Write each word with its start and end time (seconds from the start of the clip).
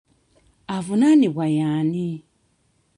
Avunaanibwa 0.75 1.45
y'ani? 1.57 2.07